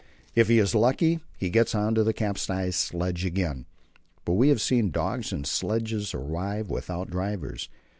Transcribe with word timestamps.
If 0.33 0.47
he 0.47 0.57
is 0.57 0.73
lucky 0.73 1.19
he 1.37 1.51
gets 1.51 1.75
on 1.75 1.93
to 1.93 2.03
the 2.03 2.11
capsized 2.11 2.73
sledge 2.73 3.23
again, 3.23 3.67
but 4.25 4.33
we 4.33 4.49
have 4.49 4.59
seen 4.59 4.89
dogs 4.89 5.31
and 5.31 5.45
sledges 5.45 6.15
arrive 6.15 6.71
without 6.71 7.11
drivers. 7.11 7.69